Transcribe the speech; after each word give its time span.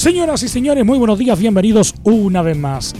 Señoras 0.00 0.42
y 0.42 0.48
señores, 0.48 0.82
muy 0.86 0.96
buenos 0.96 1.18
días, 1.18 1.38
bienvenidos 1.38 1.94
una 2.04 2.40
vez 2.40 2.56
más. 2.56 2.94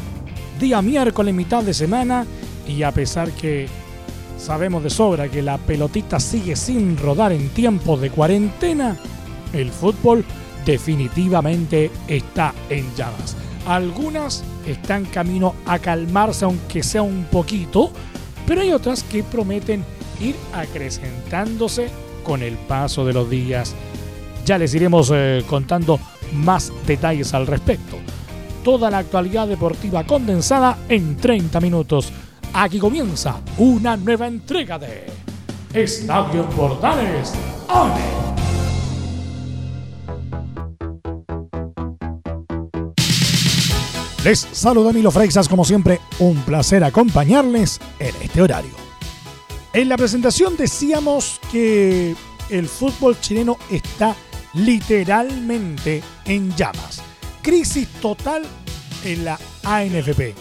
Día 0.60 0.82
miércoles, 0.82 1.34
mitad 1.34 1.62
de 1.62 1.72
semana, 1.72 2.26
y 2.68 2.82
a 2.82 2.92
pesar 2.92 3.30
que 3.30 3.68
sabemos 4.36 4.82
de 4.82 4.90
sobra 4.90 5.30
que 5.30 5.40
la 5.40 5.56
pelotita 5.56 6.20
sigue 6.20 6.56
sin 6.56 6.98
rodar 6.98 7.32
en 7.32 7.48
tiempos 7.48 8.02
de 8.02 8.10
cuarentena, 8.10 8.98
el 9.54 9.70
fútbol 9.70 10.26
definitivamente 10.66 11.90
está 12.06 12.52
en 12.68 12.84
llamas. 12.94 13.34
Algunas 13.66 14.44
están 14.66 15.06
camino 15.06 15.54
a 15.64 15.78
calmarse 15.78 16.44
aunque 16.44 16.82
sea 16.82 17.00
un 17.00 17.24
poquito, 17.32 17.92
pero 18.46 18.60
hay 18.60 18.72
otras 18.72 19.04
que 19.04 19.22
prometen 19.22 19.86
ir 20.20 20.34
acrecentándose 20.52 21.88
con 22.24 22.42
el 22.42 22.58
paso 22.58 23.06
de 23.06 23.14
los 23.14 23.30
días. 23.30 23.74
Ya 24.44 24.58
les 24.58 24.74
iremos 24.74 25.10
eh, 25.14 25.42
contando 25.48 25.98
más 26.32 26.72
detalles 26.86 27.34
al 27.34 27.46
respecto. 27.46 27.96
Toda 28.64 28.90
la 28.90 28.98
actualidad 28.98 29.48
deportiva 29.48 30.04
condensada 30.04 30.78
en 30.88 31.16
30 31.16 31.60
minutos. 31.60 32.12
Aquí 32.52 32.78
comienza 32.78 33.40
una 33.58 33.96
nueva 33.96 34.26
entrega 34.26 34.78
de 34.78 35.06
Estadio 35.72 36.48
Portales 36.50 37.32
¡Ale! 37.68 38.20
Les 44.24 44.40
saluda 44.52 44.92
Milo 44.92 45.10
Freixas, 45.10 45.48
como 45.48 45.64
siempre, 45.64 45.98
un 46.18 46.36
placer 46.42 46.84
acompañarles 46.84 47.80
en 47.98 48.14
este 48.20 48.42
horario. 48.42 48.72
En 49.72 49.88
la 49.88 49.96
presentación 49.96 50.58
decíamos 50.58 51.40
que 51.50 52.14
el 52.50 52.68
fútbol 52.68 53.18
chileno 53.18 53.56
está 53.70 54.14
literalmente 54.54 56.02
en 56.24 56.54
llamas. 56.56 57.02
Crisis 57.42 57.88
total 58.00 58.42
en 59.04 59.24
la 59.24 59.38
ANFP. 59.64 60.34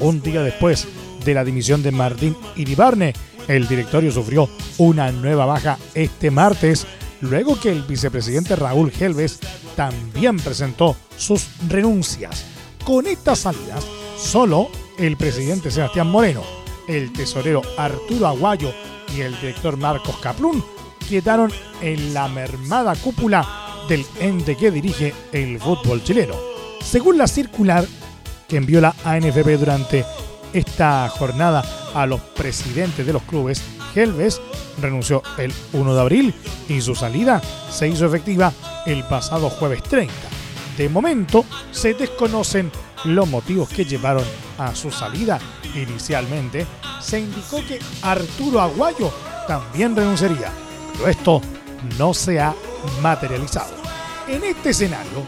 Un 0.00 0.22
día 0.22 0.42
después 0.42 0.86
de 1.24 1.34
la 1.34 1.44
dimisión 1.44 1.82
de 1.82 1.92
Martín 1.92 2.36
Iribarne, 2.56 3.12
el 3.48 3.66
directorio 3.68 4.10
sufrió 4.10 4.48
una 4.78 5.10
nueva 5.12 5.46
baja 5.46 5.78
este 5.94 6.30
martes, 6.30 6.86
luego 7.20 7.58
que 7.58 7.70
el 7.70 7.82
vicepresidente 7.82 8.56
Raúl 8.56 8.92
Helves 8.98 9.40
también 9.74 10.38
presentó 10.38 10.96
sus 11.16 11.46
renuncias. 11.68 12.44
Con 12.84 13.06
estas 13.06 13.40
salidas, 13.40 13.84
solo 14.18 14.70
el 14.98 15.16
presidente 15.16 15.70
Sebastián 15.70 16.08
Moreno, 16.08 16.42
el 16.88 17.12
tesorero 17.12 17.62
Arturo 17.76 18.28
Aguayo 18.28 18.72
y 19.16 19.20
el 19.20 19.38
director 19.40 19.76
Marcos 19.76 20.16
Caplún 20.18 20.64
quedaron 21.08 21.52
en 21.80 22.14
la 22.14 22.28
mermada 22.28 22.94
cúpula 22.96 23.46
del 23.88 24.04
ente 24.20 24.56
que 24.56 24.70
dirige 24.70 25.14
el 25.32 25.58
fútbol 25.60 26.02
chileno. 26.02 26.34
Según 26.80 27.18
la 27.18 27.26
circular 27.26 27.86
que 28.48 28.56
envió 28.56 28.80
la 28.80 28.94
ANFP 29.04 29.58
durante 29.58 30.04
esta 30.52 31.08
jornada 31.08 31.64
a 31.94 32.06
los 32.06 32.20
presidentes 32.20 33.06
de 33.06 33.12
los 33.12 33.22
clubes, 33.22 33.62
Helves 33.94 34.40
renunció 34.80 35.22
el 35.38 35.52
1 35.72 35.94
de 35.94 36.00
abril 36.00 36.34
y 36.68 36.80
su 36.80 36.94
salida 36.94 37.40
se 37.70 37.88
hizo 37.88 38.06
efectiva 38.06 38.52
el 38.84 39.04
pasado 39.04 39.48
jueves 39.48 39.82
30. 39.84 40.12
De 40.76 40.88
momento 40.88 41.44
se 41.70 41.94
desconocen 41.94 42.70
los 43.04 43.28
motivos 43.28 43.68
que 43.68 43.84
llevaron 43.84 44.24
a 44.58 44.74
su 44.74 44.90
salida. 44.90 45.38
Inicialmente 45.74 46.66
se 47.00 47.20
indicó 47.20 47.64
que 47.66 47.78
Arturo 48.02 48.60
Aguayo 48.60 49.10
también 49.46 49.94
renunciaría, 49.94 50.50
pero 50.96 51.10
esto 51.10 51.42
no 51.98 52.14
se 52.14 52.40
ha 52.40 52.54
materializado. 53.00 53.74
En 54.28 54.42
este 54.44 54.70
escenario, 54.70 55.24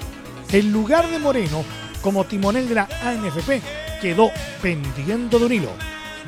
el 0.51 0.73
lugar 0.73 1.09
de 1.09 1.19
Moreno 1.19 1.65
como 2.03 2.25
timonel 2.25 2.69
de 2.69 2.75
la 2.75 2.89
ANFP 3.05 3.63
quedó 4.01 4.31
pendiendo 4.63 5.39
de 5.39 5.47
un 5.47 5.53
hilo, 5.53 5.71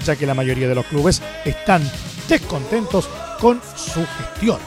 ya 0.05 0.17
que 0.17 0.27
la 0.27 0.35
mayoría 0.35 0.69
de 0.69 0.75
los 0.75 0.87
clubes 0.87 1.23
están 1.45 1.83
descontentos 2.29 3.09
con 3.41 3.61
su 3.77 4.05
gestión. 4.19 4.59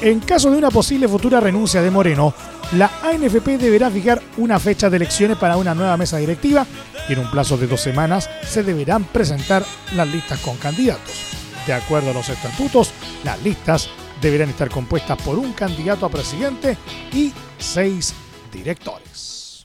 En 0.00 0.20
caso 0.20 0.50
de 0.50 0.56
una 0.56 0.70
posible 0.70 1.08
futura 1.08 1.40
renuncia 1.40 1.82
de 1.82 1.90
Moreno, 1.90 2.32
la 2.72 2.90
ANFP 3.02 3.58
deberá 3.58 3.90
fijar 3.90 4.22
una 4.38 4.58
fecha 4.58 4.88
de 4.88 4.96
elecciones 4.96 5.36
para 5.36 5.56
una 5.56 5.74
nueva 5.74 5.96
mesa 5.96 6.16
directiva 6.18 6.66
y 7.08 7.12
en 7.12 7.18
un 7.18 7.30
plazo 7.30 7.58
de 7.58 7.66
dos 7.66 7.80
semanas 7.80 8.30
se 8.46 8.62
deberán 8.62 9.04
presentar 9.04 9.64
las 9.94 10.08
listas 10.08 10.38
con 10.40 10.56
candidatos. 10.56 11.30
De 11.66 11.74
acuerdo 11.74 12.10
a 12.10 12.14
los 12.14 12.28
estatutos, 12.28 12.92
las 13.24 13.42
listas 13.42 13.90
deberán 14.20 14.50
estar 14.50 14.70
compuestas 14.70 15.20
por 15.22 15.38
un 15.38 15.52
candidato 15.52 16.06
a 16.06 16.08
presidente 16.08 16.76
y 17.12 17.32
seis 17.58 18.14
directores. 18.52 19.62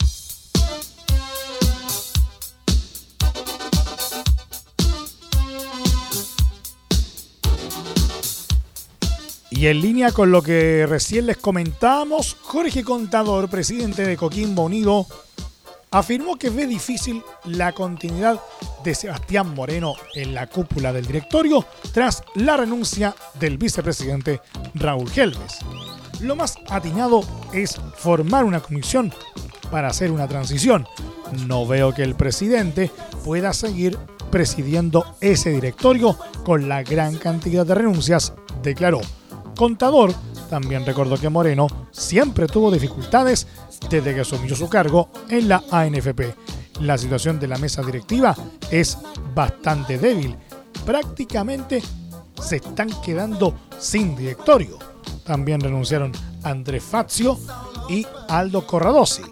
Y 9.52 9.68
en 9.68 9.82
línea 9.82 10.12
con 10.12 10.32
lo 10.32 10.42
que 10.42 10.86
recién 10.86 11.28
les 11.28 11.38
comentábamos, 11.38 12.36
Jorge 12.42 12.84
Contador, 12.84 13.50
presidente 13.50 14.06
de 14.06 14.18
Coquimbo 14.18 14.64
Unido, 14.64 15.08
afirmó 15.92 16.36
que 16.36 16.50
ve 16.50 16.68
difícil 16.68 17.24
la 17.46 17.72
continuidad 17.72 18.42
de 18.86 18.96
Sebastián 18.96 19.54
Moreno 19.54 19.96
en 20.14 20.34
la 20.34 20.48
cúpula 20.48 20.94
del 20.94 21.08
directorio 21.08 21.66
tras 21.92 22.24
la 22.36 22.56
renuncia 22.56 23.16
del 23.40 23.58
vicepresidente 23.58 24.40
Raúl 24.76 25.12
Helves. 25.14 25.60
Lo 26.22 26.36
más 26.36 26.56
atinado 26.70 27.24
es 27.52 27.82
formar 27.98 28.46
una 28.46 28.62
comisión 28.62 29.12
para 29.72 29.90
hacer 29.90 30.12
una 30.12 30.28
transición. 30.28 30.88
No 31.48 31.66
veo 31.66 31.94
que 31.94 32.04
el 32.04 32.16
presidente 32.16 32.92
pueda 33.26 33.54
seguir 33.54 33.98
presidiendo 34.30 35.18
ese 35.20 35.50
directorio 35.50 36.18
con 36.46 36.70
la 36.70 36.84
gran 36.84 37.18
cantidad 37.18 37.66
de 37.66 37.76
renuncias, 37.76 38.34
declaró. 38.62 39.02
Contador 39.58 40.14
también 40.50 40.86
recordó 40.86 41.18
que 41.18 41.30
Moreno 41.30 41.68
siempre 41.92 42.46
tuvo 42.46 42.70
dificultades 42.70 43.48
desde 43.90 44.14
que 44.14 44.22
asumió 44.22 44.56
su 44.56 44.70
cargo 44.70 45.10
en 45.30 45.50
la 45.50 45.64
ANFP. 45.72 46.36
La 46.80 46.98
situación 46.98 47.40
de 47.40 47.48
la 47.48 47.58
mesa 47.58 47.82
directiva 47.82 48.36
es 48.70 48.98
bastante 49.34 49.98
débil. 49.98 50.36
Prácticamente 50.86 51.82
se 52.42 52.58
están 52.58 52.90
quedando 53.02 53.56
sin 53.80 54.16
directorio. 54.16 54.78
También 55.24 55.62
renunciaron 55.62 56.12
Andrés 56.44 56.84
Fazio 56.84 57.40
y 57.90 58.06
Aldo 58.28 58.68
Corradosi. 58.68 59.24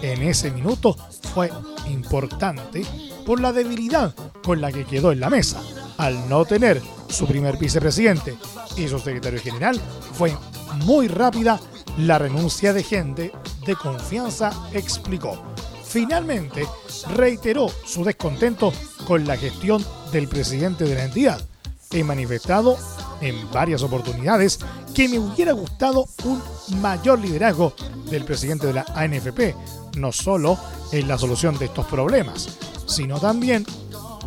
En 0.00 0.22
ese 0.22 0.50
minuto 0.50 0.96
fue 1.34 1.50
importante 1.88 2.84
por 3.26 3.40
la 3.40 3.52
debilidad 3.52 4.14
con 4.42 4.60
la 4.60 4.72
que 4.72 4.84
quedó 4.84 5.12
en 5.12 5.20
la 5.20 5.30
mesa. 5.30 5.60
Al 5.98 6.28
no 6.28 6.44
tener 6.44 6.80
su 7.08 7.26
primer 7.26 7.56
vicepresidente 7.58 8.36
y 8.76 8.88
su 8.88 8.98
secretario 8.98 9.40
general, 9.40 9.80
fue 10.14 10.36
muy 10.84 11.08
rápida 11.08 11.60
la 11.98 12.18
renuncia 12.18 12.72
de 12.72 12.82
gente 12.82 13.32
de 13.66 13.76
confianza, 13.76 14.52
explicó. 14.72 15.51
Finalmente, 15.92 16.66
reiteró 17.16 17.68
su 17.84 18.02
descontento 18.02 18.72
con 19.06 19.26
la 19.26 19.36
gestión 19.36 19.84
del 20.10 20.26
presidente 20.26 20.84
de 20.84 20.94
la 20.94 21.04
entidad. 21.04 21.46
He 21.90 22.02
manifestado 22.02 22.78
en 23.20 23.50
varias 23.52 23.82
oportunidades 23.82 24.58
que 24.94 25.06
me 25.06 25.18
hubiera 25.18 25.52
gustado 25.52 26.06
un 26.24 26.42
mayor 26.80 27.18
liderazgo 27.18 27.74
del 28.06 28.24
presidente 28.24 28.68
de 28.68 28.72
la 28.72 28.86
ANFP, 28.94 29.54
no 29.98 30.12
solo 30.12 30.56
en 30.92 31.08
la 31.08 31.18
solución 31.18 31.58
de 31.58 31.66
estos 31.66 31.84
problemas, 31.84 32.56
sino 32.86 33.20
también 33.20 33.66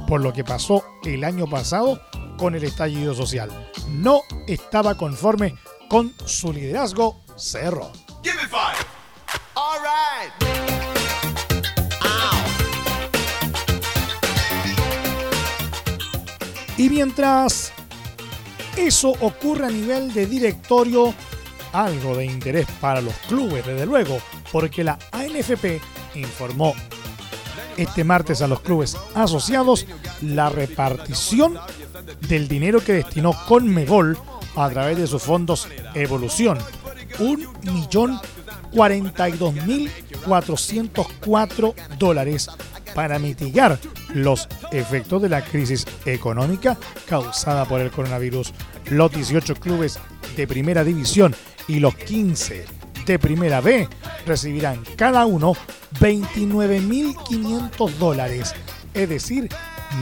por 0.07 0.21
lo 0.21 0.33
que 0.33 0.44
pasó 0.44 0.85
el 1.03 1.23
año 1.23 1.47
pasado 1.47 2.00
con 2.38 2.53
el 2.53 2.63
estallido 2.63 3.15
social. 3.15 3.71
No 3.89 4.21
estaba 4.45 4.95
conforme 4.95 5.56
con 5.89 6.13
su 6.27 6.53
liderazgo, 6.53 7.21
cerró. 7.35 7.91
Y 16.77 16.89
mientras 16.89 17.72
eso 18.77 19.12
ocurre 19.22 19.68
a 19.68 19.69
nivel 19.69 20.13
de 20.13 20.25
directorio, 20.25 21.13
algo 21.72 22.18
de 22.18 22.25
interés 22.25 22.68
para 22.81 23.00
los 23.01 23.13
clubes, 23.27 23.66
desde 23.66 23.86
luego, 23.86 24.18
porque 24.51 24.83
la 24.83 25.00
ANFP 25.12 25.80
informó 26.16 26.74
este 27.77 28.04
martes 28.04 28.42
a 28.42 28.48
los 28.48 28.60
clubes 28.62 28.98
asociados 29.13 29.86
la 30.22 30.50
repartición 30.50 31.60
del 32.27 32.48
dinero 32.48 32.83
que 32.83 32.94
destinó 32.94 33.33
Conmebol 33.48 34.18
a 34.56 34.68
través 34.69 34.98
de 34.98 35.06
sus 35.07 35.24
fondos 35.24 35.68
Evolución. 35.94 36.57
Un 37.19 37.48
millón 37.63 38.19
42.404 38.74 41.74
dólares 41.98 42.50
para 42.95 43.19
mitigar 43.19 43.77
los 44.15 44.50
efectos 44.71 45.21
de 45.21 45.30
la 45.30 45.44
crisis 45.44 45.86
económica 46.06 46.75
causada 47.07 47.65
por 47.65 47.81
el 47.81 47.92
coronavirus. 47.92 48.53
Los 48.89 49.12
18 49.12 49.53
clubes 49.56 50.00
de 50.36 50.47
primera 50.47 50.83
división 50.83 51.36
y 51.68 51.80
los 51.80 51.94
15 51.95 52.65
de 53.06 53.19
primera 53.19 53.62
B 53.62 53.88
recibirán 54.25 54.83
cada 54.95 55.27
uno 55.27 55.53
29.500 56.00 57.92
dólares, 57.97 58.56
es 58.94 59.09
decir, 59.09 59.50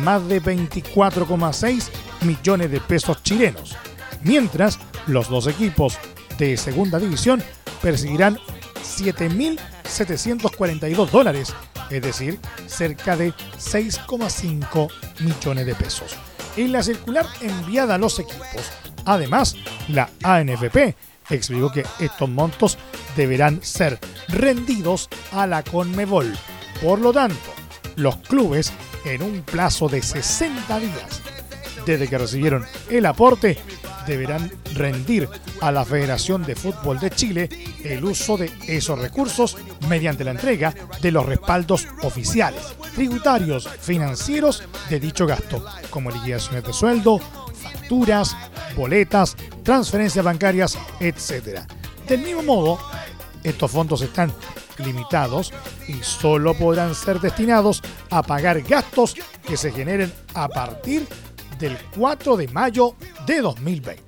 más 0.03 0.27
de 0.27 0.39
24,6 0.41 1.89
millones 2.21 2.71
de 2.71 2.79
pesos 2.79 3.21
chilenos, 3.23 3.75
mientras 4.23 4.79
los 5.07 5.29
dos 5.29 5.47
equipos 5.47 5.97
de 6.37 6.55
segunda 6.57 6.99
división 6.99 7.41
percibirán 7.81 8.37
7.742 8.83 11.09
dólares, 11.09 11.55
es 11.93 12.01
decir, 12.01 12.39
cerca 12.67 13.15
de 13.15 13.33
6,5 13.33 14.89
millones 15.19 15.65
de 15.65 15.75
pesos. 15.75 16.15
En 16.55 16.71
la 16.71 16.83
circular 16.83 17.25
enviada 17.41 17.95
a 17.95 17.97
los 17.97 18.19
equipos, 18.19 18.71
además, 19.05 19.55
la 19.87 20.09
ANFP 20.23 20.95
explicó 21.29 21.71
que 21.71 21.85
estos 21.99 22.29
montos 22.29 22.77
deberán 23.15 23.63
ser 23.63 23.99
rendidos 24.27 25.09
a 25.31 25.47
la 25.47 25.63
Conmebol. 25.63 26.33
Por 26.81 26.99
lo 26.99 27.13
tanto, 27.13 27.53
los 27.95 28.17
clubes, 28.17 28.73
en 29.05 29.21
un 29.21 29.41
plazo 29.41 29.87
de 29.87 30.01
60 30.01 30.79
días 30.79 31.21
desde 31.85 32.07
que 32.07 32.17
recibieron 32.17 32.65
el 32.89 33.05
aporte, 33.05 33.57
deberán 34.07 34.51
rendir 34.73 35.27
a 35.61 35.71
la 35.71 35.85
Federación 35.85 36.43
de 36.43 36.55
Fútbol 36.55 36.99
de 36.99 37.09
Chile 37.09 37.49
el 37.83 38.03
uso 38.03 38.37
de 38.37 38.51
esos 38.67 38.99
recursos 38.99 39.57
mediante 39.93 40.23
la 40.23 40.31
entrega 40.31 40.73
de 41.03 41.11
los 41.11 41.23
respaldos 41.23 41.87
oficiales, 42.01 42.63
tributarios, 42.95 43.69
financieros 43.79 44.63
de 44.89 44.99
dicho 44.99 45.27
gasto, 45.27 45.63
como 45.91 46.09
liquidaciones 46.09 46.63
de 46.63 46.73
sueldo, 46.73 47.19
facturas, 47.53 48.35
boletas, 48.75 49.37
transferencias 49.61 50.25
bancarias, 50.25 50.79
etc. 50.99 51.59
Del 52.07 52.21
mismo 52.21 52.41
modo, 52.41 52.79
estos 53.43 53.69
fondos 53.69 54.01
están 54.01 54.33
limitados 54.79 55.53
y 55.87 56.01
solo 56.01 56.55
podrán 56.55 56.95
ser 56.95 57.19
destinados 57.19 57.83
a 58.09 58.23
pagar 58.23 58.63
gastos 58.63 59.15
que 59.45 59.57
se 59.57 59.71
generen 59.71 60.11
a 60.33 60.47
partir 60.47 61.07
del 61.59 61.77
4 61.95 62.35
de 62.35 62.47
mayo 62.47 62.95
de 63.27 63.41
2020. 63.41 64.03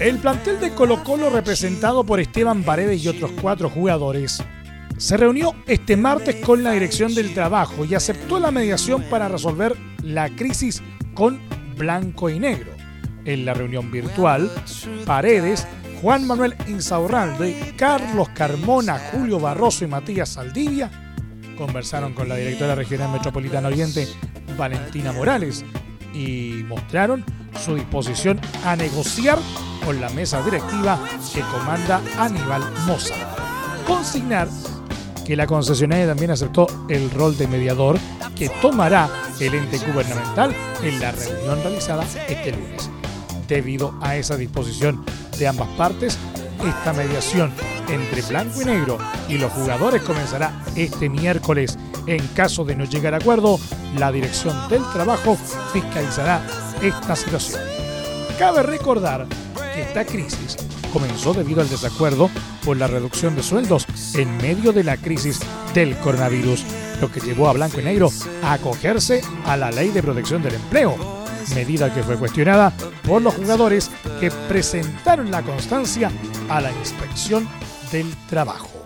El 0.00 0.18
plantel 0.18 0.60
de 0.60 0.70
Colo 0.74 1.02
Colo 1.02 1.28
representado 1.28 2.04
por 2.04 2.20
Esteban 2.20 2.62
Paredes 2.62 3.04
y 3.04 3.08
otros 3.08 3.32
cuatro 3.40 3.68
jugadores 3.68 4.40
se 4.96 5.16
reunió 5.16 5.54
este 5.66 5.96
martes 5.96 6.36
con 6.36 6.62
la 6.62 6.70
dirección 6.70 7.14
del 7.16 7.34
trabajo 7.34 7.84
y 7.84 7.96
aceptó 7.96 8.38
la 8.38 8.52
mediación 8.52 9.02
para 9.10 9.26
resolver 9.26 9.76
la 10.04 10.28
crisis 10.30 10.82
con 11.14 11.40
blanco 11.76 12.30
y 12.30 12.38
negro. 12.38 12.72
En 13.24 13.44
la 13.44 13.54
reunión 13.54 13.90
virtual, 13.90 14.48
Paredes, 15.04 15.66
Juan 16.00 16.28
Manuel 16.28 16.54
Insaurralde, 16.68 17.74
Carlos 17.76 18.28
Carmona, 18.30 18.98
Julio 19.10 19.40
Barroso 19.40 19.84
y 19.84 19.88
Matías 19.88 20.28
Saldivia 20.28 20.90
conversaron 21.56 22.14
con 22.14 22.28
la 22.28 22.36
directora 22.36 22.76
regional 22.76 23.10
metropolitana 23.10 23.66
Oriente, 23.66 24.06
Valentina 24.56 25.12
Morales, 25.12 25.64
y 26.14 26.62
mostraron 26.68 27.24
su 27.64 27.74
disposición 27.74 28.40
a 28.64 28.76
negociar 28.76 29.38
con 29.84 30.00
la 30.00 30.08
mesa 30.10 30.42
directiva 30.42 30.98
que 31.32 31.40
comanda 31.40 32.00
Aníbal 32.18 32.62
Moza. 32.86 33.14
Consignar 33.86 34.48
que 35.26 35.36
la 35.36 35.46
concesionaria 35.46 36.06
también 36.06 36.30
aceptó 36.30 36.66
el 36.88 37.10
rol 37.10 37.36
de 37.36 37.46
mediador 37.46 37.98
que 38.34 38.48
tomará 38.48 39.08
el 39.40 39.54
ente 39.54 39.78
gubernamental 39.78 40.54
en 40.82 41.00
la 41.00 41.12
reunión 41.12 41.62
realizada 41.62 42.04
este 42.28 42.52
lunes. 42.52 42.90
Debido 43.46 43.94
a 44.00 44.16
esa 44.16 44.36
disposición 44.36 45.04
de 45.38 45.48
ambas 45.48 45.68
partes, 45.76 46.18
esta 46.66 46.92
mediación 46.92 47.52
entre 47.88 48.22
blanco 48.22 48.62
y 48.62 48.64
negro 48.64 48.98
y 49.28 49.38
los 49.38 49.52
jugadores 49.52 50.02
comenzará 50.02 50.62
este 50.76 51.08
miércoles. 51.08 51.78
En 52.06 52.26
caso 52.28 52.64
de 52.64 52.74
no 52.74 52.84
llegar 52.84 53.14
a 53.14 53.18
acuerdo, 53.18 53.58
la 53.96 54.10
Dirección 54.12 54.56
del 54.68 54.82
Trabajo 54.92 55.36
fiscalizará 55.72 56.40
esta 56.82 57.16
situación. 57.16 57.60
Cabe 58.38 58.62
recordar 58.62 59.26
que 59.74 59.82
esta 59.82 60.04
crisis 60.04 60.56
comenzó 60.92 61.34
debido 61.34 61.60
al 61.60 61.68
desacuerdo 61.68 62.30
por 62.64 62.76
la 62.76 62.86
reducción 62.86 63.34
de 63.34 63.42
sueldos 63.42 63.86
en 64.14 64.36
medio 64.38 64.72
de 64.72 64.84
la 64.84 64.96
crisis 64.96 65.40
del 65.74 65.96
coronavirus, 65.98 66.64
lo 67.00 67.10
que 67.10 67.20
llevó 67.20 67.48
a 67.48 67.52
Blanco 67.52 67.80
y 67.80 67.84
Negro 67.84 68.10
a 68.42 68.54
acogerse 68.54 69.22
a 69.46 69.56
la 69.56 69.70
Ley 69.70 69.90
de 69.90 70.02
Protección 70.02 70.42
del 70.42 70.54
Empleo, 70.54 70.96
medida 71.54 71.92
que 71.92 72.02
fue 72.02 72.16
cuestionada 72.16 72.72
por 73.06 73.22
los 73.22 73.34
jugadores 73.34 73.90
que 74.20 74.30
presentaron 74.48 75.30
la 75.30 75.42
constancia 75.42 76.10
a 76.48 76.60
la 76.60 76.72
inspección 76.72 77.48
del 77.90 78.14
trabajo. 78.28 78.77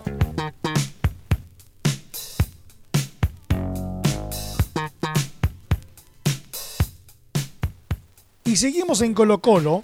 Y 8.53 8.55
seguimos 8.55 9.01
en 9.01 9.15
Colo 9.15 9.41
Colo, 9.41 9.81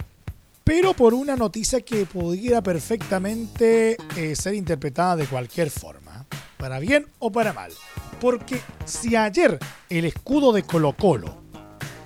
pero 0.62 0.94
por 0.94 1.12
una 1.12 1.34
noticia 1.34 1.80
que 1.80 2.06
pudiera 2.06 2.62
perfectamente 2.62 3.96
eh, 4.16 4.36
ser 4.36 4.54
interpretada 4.54 5.16
de 5.16 5.26
cualquier 5.26 5.70
forma, 5.70 6.24
para 6.56 6.78
bien 6.78 7.08
o 7.18 7.32
para 7.32 7.52
mal. 7.52 7.72
Porque 8.20 8.60
si 8.84 9.16
ayer 9.16 9.58
el 9.88 10.04
escudo 10.04 10.52
de 10.52 10.62
Colo 10.62 10.92
Colo 10.92 11.42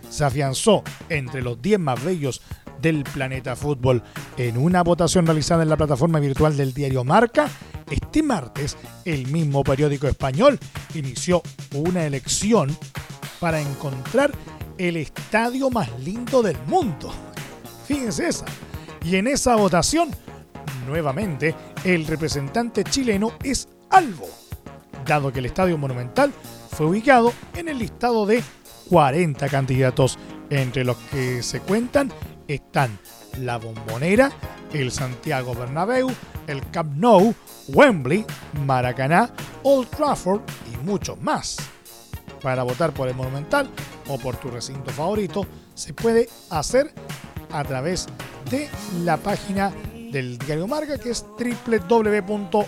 se 0.09 0.25
afianzó 0.25 0.83
entre 1.11 1.43
los 1.43 1.61
10 1.61 1.81
más 1.81 2.03
bellos 2.03 2.41
del 2.81 3.05
planeta 3.05 3.57
fútbol 3.57 4.03
en 4.39 4.57
una 4.57 4.83
votación 4.83 5.27
realizada 5.27 5.65
en 5.65 5.69
la 5.69 5.77
plataforma 5.77 6.19
virtual 6.19 6.57
del 6.57 6.73
diario 6.73 7.05
Marca, 7.05 7.51
este 7.91 8.23
martes 8.23 8.79
el 9.05 9.27
mismo 9.27 9.65
periódico 9.65 10.09
español 10.09 10.59
inició 10.95 11.43
una 11.75 12.07
elección 12.07 12.75
para 13.39 13.61
encontrar 13.61 14.33
el 14.79 14.97
estadio 14.97 15.71
más 15.71 15.89
lindo 16.01 16.43
del 16.43 16.57
mundo. 16.67 17.13
Fíjense 17.87 18.29
esa. 18.29 18.47
Y 19.05 19.17
en 19.17 19.27
esa 19.27 19.57
votación, 19.57 20.11
nuevamente, 20.87 21.55
el 21.85 22.07
representante 22.07 22.85
chileno 22.85 23.33
es 23.43 23.69
Albo, 23.91 24.29
dado 25.07 25.33
que 25.33 25.39
el 25.39 25.47
estadio 25.47 25.79
monumental 25.79 26.33
fue 26.71 26.87
ubicado 26.87 27.33
en 27.55 27.69
el 27.69 27.79
listado 27.79 28.27
de 28.27 28.43
40 28.89 29.49
candidatos, 29.49 30.19
entre 30.51 30.85
los 30.85 30.97
que 30.97 31.43
se 31.43 31.61
cuentan 31.61 32.13
están 32.49 32.99
la 33.39 33.59
Bombonera, 33.59 34.31
el 34.73 34.91
Santiago 34.91 35.55
Bernabéu, 35.55 36.11
el 36.47 36.61
Camp 36.71 36.95
Nou, 36.97 37.35
Wembley, 37.69 38.25
Maracaná, 38.67 39.31
Old 39.63 39.89
Trafford 39.89 40.43
y 40.73 40.85
muchos 40.85 41.21
más. 41.21 41.57
Para 42.45 42.63
votar 42.63 42.93
por 42.93 43.09
el 43.09 43.15
Monumental 43.15 43.71
o 44.07 44.19
por 44.19 44.37
tu 44.37 44.51
recinto 44.51 44.91
favorito 44.91 45.47
se 45.73 45.95
puede 45.95 46.29
hacer 46.51 46.93
a 47.51 47.65
través 47.65 48.07
de 48.51 48.69
la 49.03 49.17
página 49.17 49.73
del 50.13 50.37
diario 50.37 50.67
Marca 50.69 50.99
que 50.99 51.09
es 51.09 51.25
www.marca.com. 51.39 52.67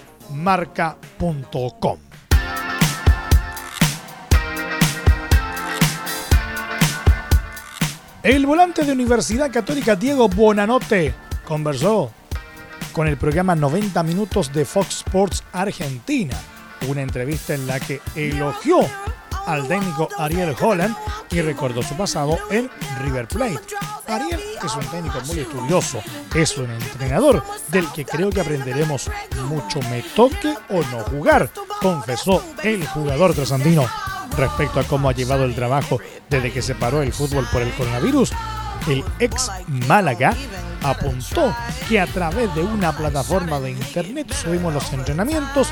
El 8.22 8.46
volante 8.46 8.82
de 8.82 8.92
Universidad 8.92 9.52
Católica 9.52 9.94
Diego 9.94 10.30
Bonanote 10.30 11.14
conversó 11.46 12.10
con 12.94 13.06
el 13.08 13.18
programa 13.18 13.54
90 13.54 14.02
Minutos 14.04 14.50
de 14.54 14.64
Fox 14.64 15.04
Sports 15.06 15.44
Argentina, 15.52 16.34
una 16.88 17.02
entrevista 17.02 17.52
en 17.52 17.66
la 17.66 17.78
que 17.78 18.00
elogió 18.14 18.78
al 19.46 19.66
técnico 19.66 20.08
Ariel 20.18 20.54
Holland 20.60 20.94
y 21.30 21.40
recordó 21.40 21.82
su 21.82 21.96
pasado 21.96 22.38
en 22.50 22.70
River 23.02 23.26
Plate. 23.28 23.60
Ariel 24.06 24.40
es 24.64 24.74
un 24.74 24.86
técnico 24.86 25.20
muy 25.26 25.40
estudioso, 25.40 26.00
es 26.34 26.56
un 26.58 26.70
entrenador 26.70 27.42
del 27.68 27.90
que 27.92 28.04
creo 28.04 28.30
que 28.30 28.40
aprenderemos 28.40 29.10
mucho 29.48 29.80
me 29.90 30.02
toque 30.02 30.54
o 30.70 30.82
no 30.90 31.00
jugar, 31.04 31.50
confesó 31.80 32.42
el 32.62 32.86
jugador 32.86 33.34
trasandino 33.34 33.86
respecto 34.36 34.80
a 34.80 34.84
cómo 34.84 35.08
ha 35.08 35.12
llevado 35.12 35.44
el 35.44 35.54
trabajo 35.54 35.98
desde 36.28 36.52
que 36.52 36.62
se 36.62 36.74
paró 36.74 37.02
el 37.02 37.12
fútbol 37.12 37.46
por 37.50 37.62
el 37.62 37.72
coronavirus. 37.72 38.32
El 38.86 39.04
ex 39.18 39.50
Málaga 39.88 40.34
apuntó 40.82 41.54
que 41.88 42.00
a 42.00 42.06
través 42.06 42.54
de 42.54 42.62
una 42.62 42.96
plataforma 42.96 43.58
de 43.60 43.72
internet 43.72 44.32
subimos 44.32 44.72
los 44.72 44.92
entrenamientos, 44.92 45.68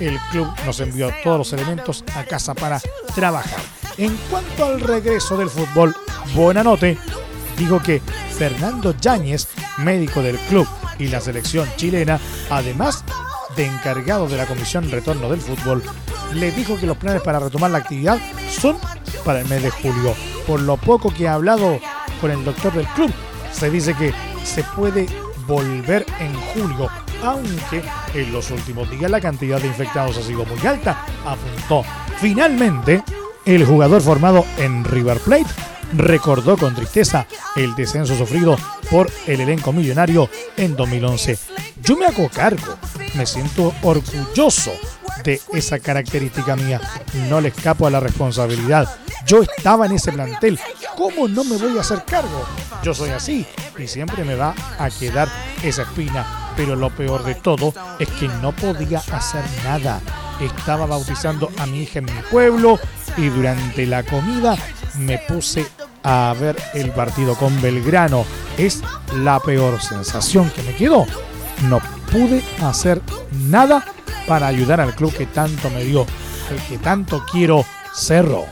el 0.00 0.18
club 0.30 0.48
nos 0.64 0.80
envió 0.80 1.12
todos 1.22 1.38
los 1.38 1.52
elementos 1.52 2.04
a 2.14 2.24
casa 2.24 2.54
para 2.54 2.80
trabajar. 3.14 3.60
En 3.98 4.16
cuanto 4.30 4.64
al 4.64 4.80
regreso 4.80 5.36
del 5.36 5.50
fútbol, 5.50 5.94
buena 6.34 6.62
note, 6.62 6.98
dijo 7.58 7.80
que 7.80 8.00
Fernando 8.36 8.94
Yáñez, 8.98 9.48
médico 9.78 10.22
del 10.22 10.38
club 10.38 10.66
y 10.98 11.08
la 11.08 11.20
selección 11.20 11.68
chilena, 11.76 12.18
además 12.50 13.04
de 13.56 13.66
encargado 13.66 14.28
de 14.28 14.36
la 14.36 14.46
Comisión 14.46 14.90
Retorno 14.90 15.28
del 15.28 15.40
Fútbol, 15.40 15.82
le 16.34 16.50
dijo 16.52 16.78
que 16.78 16.86
los 16.86 16.96
planes 16.96 17.22
para 17.22 17.38
retomar 17.38 17.70
la 17.70 17.78
actividad 17.78 18.18
son 18.50 18.78
para 19.24 19.40
el 19.40 19.48
mes 19.48 19.62
de 19.62 19.70
julio. 19.70 20.14
Por 20.46 20.60
lo 20.60 20.76
poco 20.76 21.12
que 21.12 21.28
ha 21.28 21.34
hablado 21.34 21.78
con 22.22 22.30
el 22.30 22.44
doctor 22.44 22.72
del 22.72 22.86
club, 22.88 23.12
se 23.52 23.68
dice 23.68 23.94
que 23.94 24.14
se 24.44 24.62
puede 24.62 25.06
volver 25.46 26.06
en 26.20 26.32
julio, 26.34 26.88
aunque 27.22 27.82
en 28.14 28.32
los 28.32 28.50
últimos 28.52 28.88
días 28.90 29.10
la 29.10 29.20
cantidad 29.20 29.60
de 29.60 29.66
infectados 29.66 30.16
ha 30.16 30.22
sido 30.22 30.46
muy 30.46 30.64
alta, 30.64 31.04
apuntó. 31.26 31.84
Finalmente, 32.18 33.02
el 33.44 33.66
jugador 33.66 34.00
formado 34.00 34.46
en 34.56 34.84
River 34.84 35.18
Plate 35.18 35.50
recordó 35.94 36.56
con 36.56 36.76
tristeza 36.76 37.26
el 37.56 37.74
descenso 37.74 38.16
sufrido 38.16 38.56
por 38.88 39.10
el 39.26 39.40
elenco 39.40 39.72
millonario 39.72 40.30
en 40.56 40.76
2011. 40.76 41.38
Yo 41.82 41.96
me 41.96 42.06
hago 42.06 42.28
cargo, 42.28 42.78
me 43.16 43.26
siento 43.26 43.74
orgulloso 43.82 44.72
esa 45.52 45.78
característica 45.78 46.56
mía. 46.56 46.80
No 47.28 47.40
le 47.40 47.48
escapo 47.48 47.86
a 47.86 47.90
la 47.90 48.00
responsabilidad. 48.00 48.88
Yo 49.26 49.42
estaba 49.42 49.86
en 49.86 49.92
ese 49.92 50.12
plantel. 50.12 50.58
¿Cómo 50.96 51.28
no 51.28 51.44
me 51.44 51.56
voy 51.56 51.78
a 51.78 51.80
hacer 51.80 52.04
cargo? 52.04 52.44
Yo 52.82 52.94
soy 52.94 53.10
así 53.10 53.46
y 53.78 53.86
siempre 53.86 54.24
me 54.24 54.34
va 54.34 54.54
a 54.78 54.90
quedar 54.90 55.28
esa 55.62 55.82
espina. 55.82 56.52
Pero 56.56 56.76
lo 56.76 56.90
peor 56.90 57.24
de 57.24 57.34
todo 57.34 57.72
es 57.98 58.08
que 58.08 58.28
no 58.28 58.52
podía 58.52 58.98
hacer 58.98 59.44
nada. 59.64 60.00
Estaba 60.40 60.86
bautizando 60.86 61.50
a 61.58 61.66
mi 61.66 61.82
hija 61.82 62.00
en 62.00 62.06
mi 62.06 62.22
pueblo 62.30 62.78
y 63.16 63.28
durante 63.28 63.86
la 63.86 64.02
comida 64.02 64.56
me 64.98 65.18
puse 65.18 65.66
a 66.02 66.34
ver 66.38 66.56
el 66.74 66.90
partido 66.90 67.36
con 67.36 67.60
Belgrano. 67.62 68.24
Es 68.58 68.82
la 69.16 69.40
peor 69.40 69.80
sensación 69.80 70.50
que 70.50 70.62
me 70.62 70.74
quedó. 70.74 71.06
No 71.68 71.80
pude 72.10 72.42
hacer 72.60 73.00
nada 73.48 73.84
para 74.26 74.46
ayudar 74.46 74.80
al 74.80 74.94
club 74.94 75.14
que 75.14 75.26
tanto 75.26 75.70
me 75.70 75.84
dio, 75.84 76.06
el 76.50 76.56
que 76.68 76.78
tanto 76.78 77.24
quiero, 77.30 77.64
Cerro. 77.94 78.46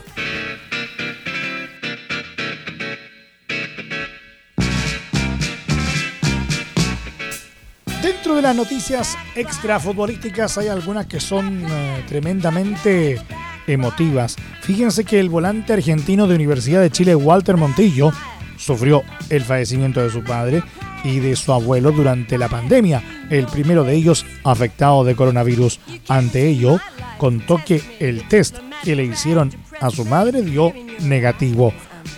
Dentro 8.01 8.35
de 8.35 8.41
las 8.41 8.55
noticias 8.55 9.17
extra 9.35 9.79
futbolísticas 9.79 10.57
hay 10.57 10.67
algunas 10.67 11.05
que 11.07 11.19
son 11.19 11.65
eh, 11.67 12.03
tremendamente 12.07 13.21
emotivas. 13.67 14.35
Fíjense 14.61 15.03
que 15.03 15.19
el 15.19 15.29
volante 15.29 15.73
argentino 15.73 16.27
de 16.27 16.35
Universidad 16.35 16.81
de 16.81 16.91
Chile, 16.91 17.15
Walter 17.15 17.57
Montillo, 17.57 18.11
sufrió 18.57 19.03
el 19.29 19.43
fallecimiento 19.43 20.01
de 20.01 20.09
su 20.09 20.23
padre 20.23 20.63
y 21.03 21.19
de 21.19 21.35
su 21.35 21.53
abuelo 21.53 21.91
durante 21.91 22.37
la 22.37 22.47
pandemia, 22.49 23.03
el 23.29 23.45
primero 23.47 23.83
de 23.83 23.95
ellos 23.95 24.25
afectado 24.43 25.03
de 25.03 25.15
coronavirus. 25.15 25.79
Ante 26.07 26.47
ello, 26.47 26.79
contó 27.17 27.61
que 27.65 27.81
el 27.99 28.27
test 28.27 28.57
que 28.83 28.95
le 28.95 29.03
hicieron 29.03 29.51
a 29.79 29.89
su 29.89 30.05
madre 30.05 30.41
dio 30.41 30.73
negativo. 31.01 31.73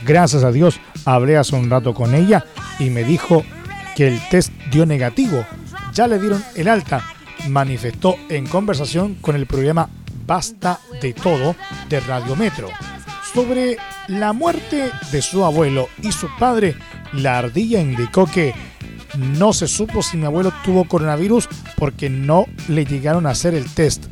Gracias 0.06 0.44
a 0.44 0.52
Dios 0.52 0.80
hablé 1.06 1.38
hace 1.38 1.56
un 1.56 1.70
rato 1.70 1.94
con 1.94 2.14
ella 2.16 2.46
y 2.80 2.90
me 2.90 3.04
dijo 3.04 3.44
que 3.96 4.08
el 4.08 4.20
test 4.30 4.52
dio 4.72 4.86
negativo. 4.86 5.46
Ya 5.94 6.08
le 6.08 6.20
dieron 6.20 6.44
el 6.56 6.68
alta, 6.68 7.04
manifestó 7.50 8.16
en 8.30 8.48
conversación 8.48 9.16
con 9.16 9.36
el 9.36 9.46
programa 9.46 9.90
Basta 10.26 10.80
de 11.02 11.14
Todo 11.14 11.56
de 11.90 12.00
Radio 12.00 12.36
Metro. 12.36 12.70
Sobre 13.34 13.78
la 14.08 14.32
muerte 14.34 14.92
de 15.12 15.22
su 15.22 15.44
abuelo 15.44 15.90
y 16.02 16.12
su 16.12 16.28
padre, 16.38 16.76
la 17.14 17.40
ardilla 17.40 17.82
indicó 17.82 18.26
que 18.26 18.54
no 19.18 19.54
se 19.54 19.68
supo 19.68 20.02
si 20.02 20.18
mi 20.18 20.26
abuelo 20.26 20.52
tuvo 20.64 20.86
coronavirus 20.86 21.48
porque 21.78 22.10
no 22.10 22.46
le 22.68 22.86
llegaron 22.86 23.26
a 23.26 23.32
hacer 23.32 23.54
el 23.54 23.70
test. 23.74 24.06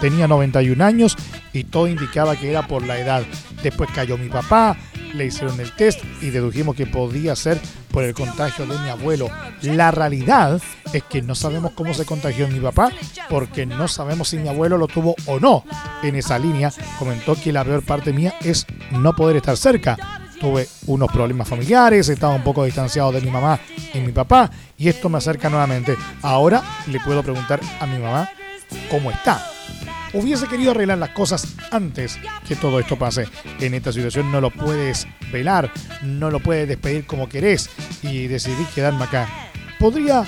Tenía 0.00 0.28
91 0.28 0.84
años 0.84 1.16
y 1.52 1.64
todo 1.64 1.88
indicaba 1.88 2.36
que 2.36 2.50
era 2.50 2.66
por 2.66 2.86
la 2.86 2.98
edad. 2.98 3.22
Después 3.62 3.90
cayó 3.92 4.16
mi 4.16 4.28
papá, 4.28 4.76
le 5.14 5.26
hicieron 5.26 5.58
el 5.60 5.72
test 5.72 6.00
y 6.22 6.30
dedujimos 6.30 6.76
que 6.76 6.86
podía 6.86 7.34
ser 7.34 7.60
por 7.90 8.04
el 8.04 8.14
contagio 8.14 8.66
de 8.66 8.78
mi 8.78 8.88
abuelo. 8.88 9.28
La 9.62 9.90
realidad 9.90 10.60
es 10.92 11.02
que 11.04 11.22
no 11.22 11.34
sabemos 11.34 11.72
cómo 11.72 11.94
se 11.94 12.06
contagió 12.06 12.46
mi 12.48 12.60
papá 12.60 12.90
porque 13.28 13.66
no 13.66 13.88
sabemos 13.88 14.28
si 14.28 14.38
mi 14.38 14.48
abuelo 14.48 14.78
lo 14.78 14.86
tuvo 14.86 15.16
o 15.26 15.40
no. 15.40 15.64
En 16.02 16.14
esa 16.14 16.38
línea 16.38 16.72
comentó 16.98 17.34
que 17.34 17.52
la 17.52 17.64
peor 17.64 17.82
parte 17.82 18.12
mía 18.12 18.34
es 18.40 18.66
no 18.92 19.14
poder 19.14 19.36
estar 19.36 19.56
cerca. 19.56 19.96
Tuve 20.40 20.68
unos 20.86 21.10
problemas 21.10 21.48
familiares, 21.48 22.08
estaba 22.08 22.34
un 22.34 22.44
poco 22.44 22.64
distanciado 22.64 23.12
de 23.12 23.20
mi 23.20 23.30
mamá 23.30 23.58
y 23.92 23.98
mi 23.98 24.12
papá 24.12 24.50
y 24.76 24.88
esto 24.88 25.08
me 25.08 25.18
acerca 25.18 25.48
nuevamente. 25.50 25.96
Ahora 26.22 26.62
le 26.86 27.00
puedo 27.00 27.22
preguntar 27.22 27.60
a 27.80 27.86
mi 27.86 27.98
mamá 27.98 28.30
cómo 28.90 29.10
está 29.10 29.42
hubiese 30.12 30.46
querido 30.46 30.70
arreglar 30.70 30.98
las 30.98 31.10
cosas 31.10 31.46
antes 31.70 32.18
que 32.46 32.56
todo 32.56 32.80
esto 32.80 32.96
pase. 32.96 33.28
En 33.60 33.74
esta 33.74 33.92
situación 33.92 34.30
no 34.32 34.40
lo 34.40 34.50
puedes 34.50 35.06
velar, 35.32 35.70
no 36.02 36.30
lo 36.30 36.40
puedes 36.40 36.68
despedir 36.68 37.06
como 37.06 37.28
querés 37.28 37.70
y 38.02 38.26
decidí 38.26 38.64
quedarme 38.74 39.04
acá. 39.04 39.28
Podría 39.78 40.24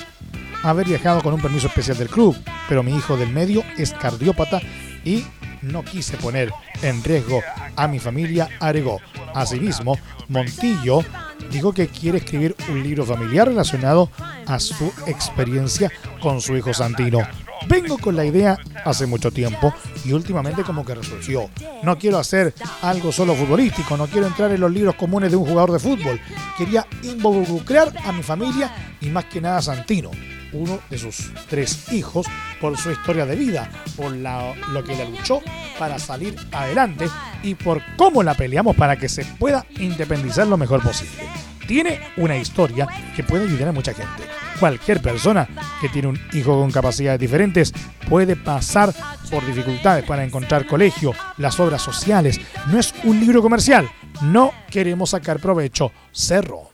haber 0.62 0.86
viajado 0.86 1.22
con 1.22 1.34
un 1.34 1.40
permiso 1.40 1.68
especial 1.68 1.96
del 1.96 2.08
club, 2.08 2.36
pero 2.68 2.82
mi 2.82 2.94
hijo 2.96 3.16
del 3.16 3.30
medio 3.30 3.64
es 3.76 3.92
cardiópata 3.92 4.60
y 5.04 5.24
no 5.62 5.84
quise 5.84 6.16
poner 6.16 6.52
en 6.82 7.02
riesgo 7.02 7.42
a 7.76 7.88
mi 7.88 7.98
familia, 7.98 8.48
agregó. 8.60 9.00
Asimismo, 9.34 9.96
Montillo 10.28 11.04
dijo 11.50 11.72
que 11.72 11.88
quiere 11.88 12.18
escribir 12.18 12.54
un 12.68 12.82
libro 12.82 13.04
familiar 13.04 13.49
relacionado 13.49 14.10
a 14.46 14.58
su 14.58 14.92
experiencia 15.06 15.90
con 16.20 16.40
su 16.40 16.56
hijo 16.56 16.72
Santino. 16.72 17.20
Vengo 17.68 17.99
con 17.99 18.16
la 18.16 18.25
idea 18.25 18.58
hace 18.84 19.06
mucho 19.06 19.30
tiempo 19.30 19.75
y 20.04 20.12
últimamente 20.12 20.62
como 20.62 20.84
que 20.84 20.94
resurgió. 20.94 21.50
No 21.82 21.99
quiero 21.99 22.18
hacer 22.18 22.54
algo 22.82 23.12
solo 23.12 23.34
futbolístico, 23.34 23.96
no 23.96 24.06
quiero 24.06 24.26
entrar 24.26 24.50
en 24.52 24.60
los 24.60 24.72
libros 24.72 24.94
comunes 24.94 25.30
de 25.30 25.37
un 25.37 25.46
jugador 25.46 25.72
de 25.72 25.78
fútbol. 25.78 26.20
Quería 26.56 26.87
involucrar 27.02 27.92
a 28.04 28.12
mi 28.12 28.22
familia 28.22 28.96
y 29.00 29.08
más 29.08 29.26
que 29.26 29.40
nada 29.40 29.58
a 29.58 29.62
Santino, 29.62 30.10
uno 30.52 30.80
de 30.90 30.99
sus 30.99 31.33
tres 31.49 31.92
hijos, 31.92 32.26
por 32.61 32.76
su 32.76 32.90
historia 32.90 33.26
de 33.26 33.37
vida, 33.37 33.71
por 33.97 34.12
lo 34.12 34.85
que 34.85 34.97
le 34.97 35.09
luchó 35.09 35.40
para 35.78 35.99
salir 35.99 36.37
adelante 36.52 37.09
y 37.42 37.54
por 37.54 37.83
cómo 37.97 38.23
la 38.23 38.35
peleamos 38.35 38.76
para 38.76 38.97
que 38.97 39.09
se 39.09 39.25
pueda 39.25 39.64
independizar 39.78 40.47
lo 40.47 40.57
mejor 40.57 40.83
posible. 40.83 41.25
Tiene 41.66 42.00
una 42.16 42.37
historia 42.37 42.88
que 43.14 43.23
puede 43.23 43.45
ayudar 43.45 43.69
a 43.69 43.73
mucha 43.73 43.95
gente 43.95 44.25
cualquier 44.61 45.00
persona 45.00 45.49
que 45.80 45.88
tiene 45.88 46.09
un 46.09 46.21
hijo 46.35 46.61
con 46.61 46.71
capacidades 46.71 47.19
diferentes 47.19 47.73
puede 48.09 48.37
pasar 48.37 48.92
por 49.30 49.45
dificultades 49.45 50.04
para 50.04 50.23
encontrar 50.23 50.66
colegio, 50.66 51.14
las 51.38 51.59
obras 51.59 51.83
sociales. 51.83 52.38
No 52.71 52.78
es 52.78 52.95
un 53.04 53.19
libro 53.19 53.40
comercial. 53.42 53.90
No 54.23 54.52
queremos 54.71 55.11
sacar 55.11 55.40
provecho. 55.40 55.90
Cerro. 56.12 56.71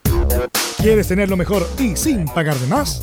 ¿Quieres 0.79 1.09
tener 1.09 1.31
lo 1.31 1.37
mejor 1.37 1.67
y 1.79 1.97
sin 1.97 2.27
pagar 2.27 2.57
de 2.57 2.67
más? 2.67 3.03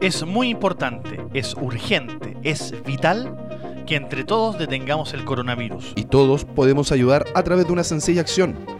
Es 0.00 0.24
muy 0.24 0.48
importante, 0.48 1.20
es 1.34 1.54
urgente, 1.54 2.36
es 2.42 2.72
vital 2.84 3.36
que 3.86 3.96
entre 3.96 4.24
todos 4.24 4.58
detengamos 4.58 5.12
el 5.14 5.24
coronavirus. 5.24 5.92
Y 5.96 6.04
todos 6.04 6.44
podemos 6.44 6.92
ayudar 6.92 7.26
a 7.34 7.42
través 7.42 7.66
de 7.66 7.72
una 7.72 7.84
sencilla 7.84 8.20
acción. 8.20 8.79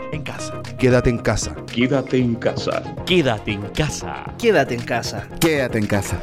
en 0.11 0.23
casa. 0.23 0.61
Quédate 0.77 1.09
en 1.09 1.17
casa. 1.17 1.55
Quédate 1.65 2.17
en 2.17 2.35
casa. 2.35 2.81
Quédate 3.05 3.51
en 3.51 3.61
casa. 3.69 4.23
Quédate 4.37 4.75
en 4.75 4.81
casa. 4.81 5.27
Quédate 5.39 5.77
en 5.77 5.87
casa. 5.87 6.19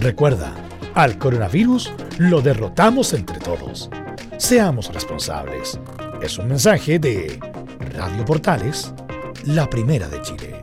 Recuerda, 0.00 0.52
al 0.94 1.18
coronavirus 1.18 1.92
lo 2.18 2.40
derrotamos 2.40 3.12
entre 3.12 3.38
todos. 3.38 3.90
Seamos 4.38 4.92
responsables. 4.92 5.78
Es 6.22 6.38
un 6.38 6.48
mensaje 6.48 6.98
de 6.98 7.38
Radio 7.94 8.24
Portales, 8.24 8.92
la 9.44 9.68
primera 9.68 10.08
de 10.08 10.22
Chile. 10.22 10.60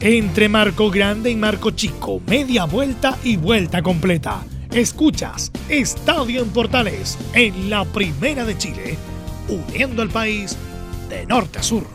Entre 0.00 0.48
Marco 0.48 0.90
Grande 0.90 1.30
y 1.30 1.34
Marco 1.34 1.70
Chico, 1.70 2.20
media 2.26 2.64
vuelta 2.64 3.16
y 3.24 3.36
vuelta 3.36 3.82
completa. 3.82 4.42
Escuchas 4.70 5.50
Estadio 5.68 6.42
en 6.42 6.50
Portales 6.50 7.16
en 7.32 7.70
la 7.70 7.84
primera 7.84 8.44
de 8.44 8.58
Chile, 8.58 8.98
uniendo 9.48 10.02
al 10.02 10.10
país 10.10 10.56
de 11.08 11.26
norte 11.26 11.58
a 11.58 11.62
sur. 11.62 11.86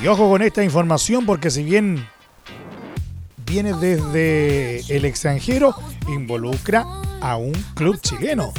Y 0.00 0.06
ojo 0.06 0.28
con 0.30 0.42
esta 0.42 0.62
información 0.62 1.26
porque 1.26 1.50
si 1.50 1.64
bien 1.64 2.06
viene 3.44 3.72
desde 3.74 4.80
el 4.94 5.04
extranjero, 5.04 5.74
involucra 6.06 6.86
a 7.20 7.36
un 7.36 7.52
club 7.74 8.00
chileno. 8.00 8.52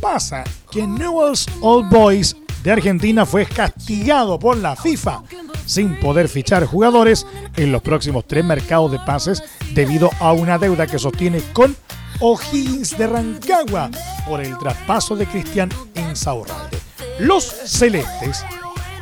Pasa 0.00 0.44
que 0.70 0.86
Newell's 0.86 1.46
Old 1.60 1.90
Boys 1.90 2.36
de 2.62 2.70
Argentina 2.70 3.26
fue 3.26 3.46
castigado 3.46 4.38
por 4.38 4.56
la 4.58 4.76
FIFA 4.76 5.22
sin 5.66 6.00
poder 6.00 6.28
fichar 6.28 6.64
jugadores 6.64 7.26
en 7.56 7.72
los 7.72 7.82
próximos 7.82 8.24
tres 8.26 8.44
mercados 8.44 8.92
de 8.92 8.98
pases 9.00 9.42
debido 9.74 10.10
a 10.20 10.32
una 10.32 10.58
deuda 10.58 10.86
que 10.86 10.98
sostiene 10.98 11.42
con 11.52 11.76
O'Higgins 12.20 12.96
de 12.96 13.06
Rancagua 13.06 13.90
por 14.26 14.40
el 14.40 14.56
traspaso 14.58 15.16
de 15.16 15.26
Cristian 15.26 15.68
Insaurralde. 15.94 16.78
Los 17.18 17.44
celestes 17.44 18.44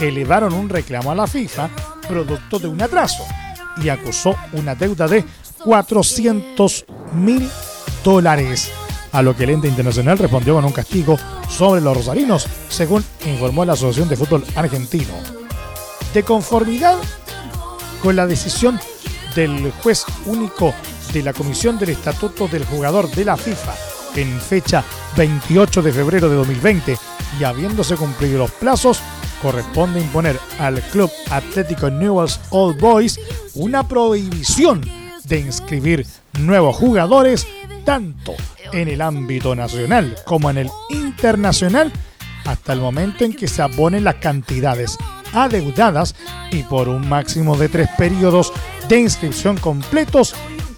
elevaron 0.01 0.53
un 0.53 0.69
reclamo 0.69 1.13
a 1.13 1.15
la 1.15 1.27
FIFA 1.27 1.69
producto 2.09 2.59
de 2.59 2.69
un 2.69 2.83
atraso 2.83 3.25
y 3.83 3.89
acusó 3.89 4.37
una 4.53 4.75
deuda 4.75 5.09
de 5.09 5.25
400 5.65 6.85
mil 7.15 7.49
dólares, 8.05 8.71
a 9.13 9.23
lo 9.23 9.35
que 9.35 9.45
el 9.45 9.51
ente 9.51 9.69
internacional 9.69 10.19
respondió 10.19 10.55
con 10.55 10.65
un 10.65 10.73
castigo 10.73 11.17
sobre 11.49 11.81
los 11.81 11.97
rosarinos, 11.97 12.47
según 12.69 13.05
informó 13.27 13.65
la 13.65 13.73
Asociación 13.73 14.09
de 14.09 14.17
Fútbol 14.17 14.45
Argentino. 14.55 15.34
De 16.15 16.23
conformidad 16.23 16.97
con 18.01 18.17
la 18.17 18.27
decisión 18.27 18.81
del 19.35 19.73
juez 19.83 20.05
único 20.27 20.73
de 21.13 21.23
la 21.23 21.33
Comisión 21.33 21.79
del 21.79 21.91
Estatuto 21.91 22.49
del 22.49 22.65
Jugador 22.65 23.11
de 23.11 23.25
la 23.25 23.37
FIFA 23.37 23.75
en 24.17 24.41
fecha 24.41 24.85
28 25.17 25.83
de 25.83 25.93
febrero 25.93 26.29
de 26.29 26.37
2020 26.37 26.97
y 27.41 27.45
habiéndose 27.45 27.97
cumplido 27.97 28.39
los 28.39 28.51
plazos, 28.53 29.01
corresponde 29.43 30.01
imponer 30.01 30.39
al 30.61 30.81
Club 30.83 31.11
Atlético 31.31 31.91
Newell's 31.91 32.41
Old 32.51 32.81
Boys 32.81 33.19
una 33.55 33.87
prohibición 33.87 34.83
de 35.25 35.41
inscribir 35.41 36.07
nuevos 36.39 36.77
jugadores 36.77 37.47
tanto 37.85 38.35
en 38.73 38.89
el 38.89 39.01
ámbito 39.01 39.55
nacional 39.55 40.17
como 40.25 40.49
en 40.51 40.59
el 40.59 40.71
internacional 40.91 41.93
hasta 42.45 42.73
el 42.73 42.81
momento 42.81 43.25
en 43.25 43.33
que 43.33 43.49
se 43.49 43.63
abonen 43.63 44.05
las 44.05 44.17
cantidades 44.17 44.97
adeudadas 45.35 46.15
y 46.51 46.63
por 46.63 46.89
un 46.89 47.09
máximo 47.09 47.57
de 47.57 47.69
tres 47.69 47.89
periodos 47.99 48.53
de 48.89 49.01
inscripción 49.01 49.57
completos 49.57 50.35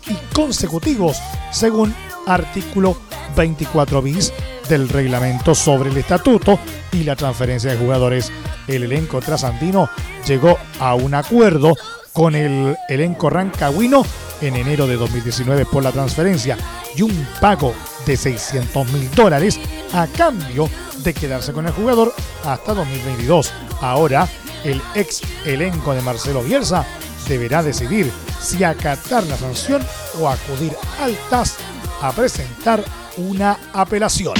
y 0.09 0.35
consecutivos 0.35 1.19
según 1.51 1.95
artículo 2.27 2.97
24 3.37 4.03
bis 4.03 4.33
del 4.69 4.89
reglamento 4.89 5.55
sobre 5.55 5.91
el 5.91 5.97
estatuto 5.97 6.59
y 6.93 7.05
la 7.05 7.17
transferencia 7.17 7.71
de 7.71 7.79
jugadores. 7.79 8.33
El 8.67 8.83
elenco 8.85 9.21
trasandino 9.21 9.89
llegó 10.27 10.59
a 10.81 10.95
un 10.95 11.15
acuerdo 11.15 11.75
con 12.13 12.35
el 12.35 12.77
elenco 12.89 13.31
rancagüino 13.31 14.05
en 14.41 14.57
enero 14.57 14.87
de 14.87 14.97
2019 14.97 15.67
por 15.67 15.83
la 15.83 15.93
transferencia 15.93 16.57
y 16.97 17.03
un 17.03 17.27
pago 17.41 17.75
de 18.07 18.17
600 18.17 18.91
mil 18.93 19.11
dólares 19.13 19.61
a 19.93 20.07
cambio 20.07 20.69
de 21.07 21.15
quedarse 21.15 21.53
con 21.53 21.67
el 21.67 21.73
jugador 21.73 22.13
hasta 22.45 22.75
2022. 22.75 23.53
Ahora, 23.81 24.29
el 24.65 24.83
ex 24.97 25.23
elenco 25.45 25.95
de 25.95 26.03
Marcelo 26.03 26.43
Bielsa 26.43 26.85
deberá 27.29 27.63
decidir 27.63 28.11
si 28.41 28.65
acatar 28.65 29.25
la 29.25 29.37
sanción 29.37 29.83
o 30.21 30.29
acudir 30.29 30.73
al 31.01 31.17
TAS 31.31 31.59
a 32.03 32.11
presentar 32.11 32.83
una 33.19 33.57
apelación. 33.73 34.35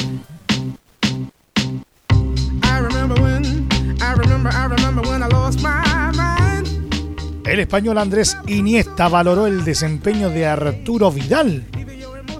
El 7.45 7.61
español 7.61 7.99
Andrés 7.99 8.37
Iniesta 8.49 9.09
valoró 9.09 9.47
el 9.47 9.65
desempeño 9.65 10.31
de 10.31 10.47
Arturo 10.47 11.13
Vidal 11.13 11.65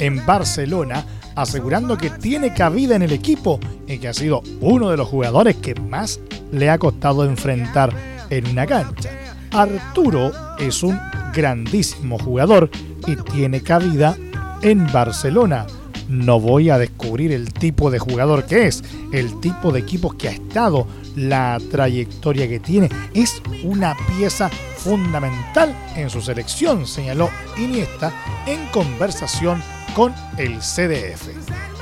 en 0.01 0.27
Barcelona, 0.27 1.07
asegurando 1.37 1.97
que 1.97 2.11
tiene 2.11 2.53
cabida 2.53 2.97
en 2.97 3.03
el 3.03 3.13
equipo 3.13 3.61
y 3.87 3.99
que 3.99 4.09
ha 4.09 4.15
sido 4.15 4.43
uno 4.61 4.91
de 4.91 4.97
los 4.97 5.09
jugadores 5.09 5.57
que 5.57 5.75
más 5.75 6.21
le 6.53 6.71
ha 6.71 6.79
costado 6.79 7.25
enfrentar 7.25 7.93
en 8.31 8.47
una 8.49 8.67
cancha. 8.67 9.11
Arturo 9.53 10.33
es 10.59 10.83
un 10.83 10.99
grandísimo 11.33 12.19
jugador 12.19 12.71
y 13.07 13.17
tiene 13.17 13.63
cabida 13.63 14.17
en 14.63 14.91
Barcelona. 14.93 15.67
No 16.09 16.39
voy 16.39 16.71
a 16.71 16.79
descubrir 16.79 17.33
el 17.33 17.53
tipo 17.53 17.91
de 17.91 17.99
jugador 17.99 18.45
que 18.45 18.67
es, 18.67 18.83
el 19.13 19.41
tipo 19.41 19.73
de 19.73 19.81
equipos 19.81 20.15
que 20.15 20.29
ha 20.29 20.33
estado, 20.33 20.87
la 21.17 21.59
trayectoria 21.71 22.49
que 22.49 22.61
tiene. 22.61 22.89
Es 23.15 23.43
una 23.65 23.97
pieza 24.17 24.49
fundamental 24.77 25.75
en 25.97 26.11
su 26.11 26.21
selección, 26.21 26.87
señaló 26.87 27.29
Iniesta 27.57 28.13
en 28.47 28.67
conversación 28.67 29.63
con 29.95 30.15
el 30.39 30.59
CDF. 30.59 31.76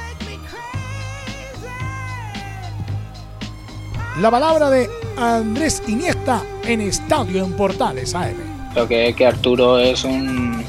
La 4.20 4.30
palabra 4.30 4.70
de 4.70 4.88
Andrés 5.16 5.82
Iniesta 5.88 6.40
en 6.62 6.80
Estadio 6.80 7.44
en 7.44 7.52
Portales 7.54 8.14
AM. 8.14 8.36
Creo 8.72 8.86
que, 8.86 9.26
Arturo 9.26 9.80
es 9.80 10.04
un, 10.04 10.64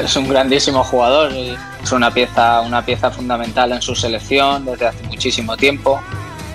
es 0.00 0.16
un, 0.16 0.28
grandísimo 0.28 0.84
jugador, 0.84 1.32
es 1.32 1.90
una 1.90 2.12
pieza, 2.12 2.60
una 2.60 2.84
pieza 2.84 3.10
fundamental 3.10 3.72
en 3.72 3.82
su 3.82 3.96
selección 3.96 4.64
desde 4.64 4.86
hace 4.86 5.02
muchísimo 5.08 5.56
tiempo. 5.56 6.00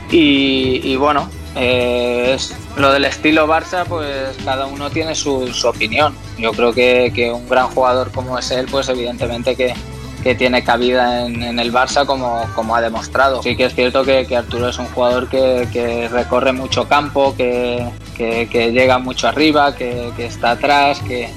Y, 0.10 0.96
bueno, 0.96 1.30
eh, 1.56 2.38
lo 2.78 2.94
del 2.94 3.04
estilo 3.04 3.46
Barça, 3.46 3.84
pues 3.86 4.38
cada 4.46 4.68
uno 4.68 4.90
tiene 4.90 5.16
su, 5.16 5.52
su 5.52 5.68
opinión. 5.68 6.16
Yo 6.38 6.54
creo 6.54 6.72
que, 6.72 7.12
que, 7.14 7.30
un 7.30 7.50
gran 7.50 7.68
jugador 7.68 8.10
como 8.12 8.40
es 8.40 8.52
él, 8.52 8.68
pues 8.72 8.88
evidentemente 8.88 9.56
que, 9.58 9.74
que 10.24 10.36
tiene 10.36 10.64
cabida 10.64 11.26
en, 11.26 11.60
el 11.60 11.74
Barça 11.74 12.06
como, 12.06 12.48
como 12.56 12.76
ha 12.76 12.82
demostrado. 12.82 13.44
Sí 13.44 13.58
que 13.58 13.66
es 13.66 13.76
cierto 13.76 14.04
que, 14.04 14.26
Arturo 14.36 14.70
es 14.70 14.80
un 14.80 14.88
jugador 14.88 15.28
que, 15.28 16.08
recorre 16.10 16.54
mucho 16.54 16.88
campo, 16.88 17.36
que, 17.36 17.92
llega 18.18 18.98
mucho 19.00 19.28
arriba, 19.28 19.76
que, 19.76 20.14
está 20.18 20.52
atrás, 20.52 21.02
que, 21.02 21.30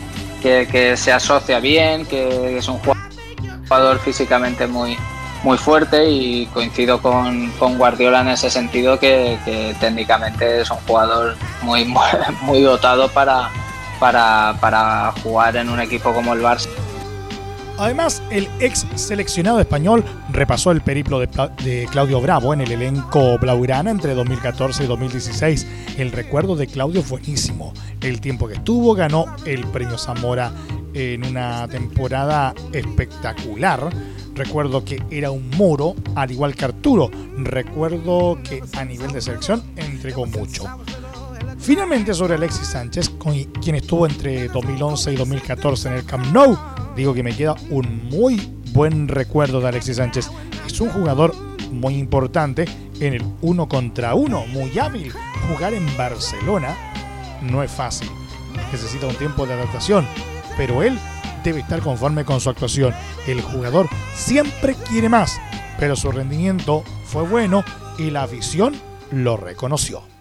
se 0.97 1.13
asocia 1.13 1.59
bien, 1.59 2.07
que 2.07 2.59
es 2.59 2.69
un 2.69 2.79
jugador 3.67 3.99
físicamente 3.99 4.69
muy, 4.69 4.97
muy 5.43 5.59
fuerte 5.59 6.09
y 6.09 6.47
coincido 6.47 7.03
con, 7.03 7.51
Guardiola 7.77 8.21
en 8.21 8.29
ese 8.29 8.51
sentido 8.51 9.01
que, 9.01 9.75
técnicamente 9.81 10.61
es 10.61 10.71
un 10.71 10.79
jugador 10.87 11.37
muy, 11.63 11.85
muy, 12.43 12.63
dotado 12.63 13.09
para, 13.09 13.51
para, 13.99 14.55
para 14.61 15.13
jugar 15.25 15.57
en 15.57 15.71
un 15.71 15.81
equipo 15.81 16.15
como 16.15 16.35
el 16.35 16.41
Barça. 16.41 16.69
Además, 17.79 18.23
el 18.31 18.49
ex 18.61 18.87
seleccionado 18.95 19.61
español 19.61 20.05
repasó 20.31 20.71
el 20.71 20.81
periplo 20.81 21.21
de, 21.21 21.89
Claudio 21.91 22.21
Bravo 22.21 22.55
en 22.55 22.63
el 22.63 22.73
elenco 22.73 23.39
blaugrana 23.39 23.91
entre 23.91 24.15
2014 24.15 24.85
y 24.85 24.87
2016. 24.87 25.67
El 25.99 26.13
recuerdo 26.13 26.57
de 26.57 26.67
Claudio 26.67 27.03
fue 27.03 27.21
buenísimo. 27.21 27.73
El 28.01 28.21
tiempo 28.21 28.49
que 28.49 28.55
estuvo 28.55 28.95
ganó 28.95 29.27
el 29.45 29.67
premio 29.67 29.99
Zamora 29.99 30.53
en 30.95 31.25
una 31.25 31.69
temporada 31.69 32.55
espectacular. 32.73 33.91
Recuerdo 34.35 34.85
que 34.85 35.03
era 35.11 35.31
un 35.31 35.51
moro, 35.51 35.95
al 36.15 36.31
igual 36.31 36.55
que 36.55 36.65
Arturo. 36.65 37.11
Recuerdo 37.39 38.39
que 38.43 38.63
a 38.77 38.85
nivel 38.85 39.13
de 39.13 39.21
selección 39.21 39.63
entregó 39.77 40.27
mucho. 40.27 40.65
Finalmente 41.59 42.15
sobre 42.15 42.35
Alexis 42.35 42.69
Sánchez, 42.69 43.13
quien 43.63 43.77
estuvo 43.77 44.07
entre 44.07 44.49
2011 44.49 45.13
y 45.13 45.17
2014 45.17 45.89
en 45.89 45.95
el 45.95 46.05
Camp 46.05 46.27
Nou, 46.33 46.57
digo 46.97 47.15
que 47.15 47.23
me 47.23 47.37
queda 47.37 47.55
un 47.71 48.09
muy 48.09 48.41
buen 48.73 49.09
recuerdo 49.09 49.61
de 49.61 49.69
Alexis 49.69 49.97
Sánchez. 49.97 50.31
Es 50.67 50.81
un 50.81 50.89
jugador 50.89 51.35
muy 51.71 51.95
importante 51.95 52.65
en 53.01 53.15
el 53.15 53.25
uno 53.43 53.69
contra 53.69 54.15
uno, 54.15 54.47
muy 54.47 54.79
hábil. 54.79 55.13
Jugar 55.49 55.75
en 55.75 55.87
Barcelona 55.97 56.75
no 57.43 57.63
es 57.63 57.71
fácil, 57.71 58.09
necesita 58.73 59.07
un 59.07 59.15
tiempo 59.15 59.47
de 59.47 59.55
adaptación, 59.55 60.07
pero 60.57 60.83
él 60.83 60.99
debe 61.45 61.61
estar 61.61 61.81
conforme 61.81 62.25
con 62.25 62.41
su 62.41 62.51
actuación. 62.51 62.95
El 63.27 63.41
jugador 63.43 63.89
siempre 64.15 64.75
quiere 64.89 65.09
más, 65.09 65.39
pero 65.79 65.95
su 65.95 66.11
rendimiento 66.11 66.83
fue 67.05 67.23
bueno 67.23 67.63
y 67.99 68.11
la 68.11 68.25
afición 68.25 68.75
lo 69.11 69.37
reconoció. 69.37 70.16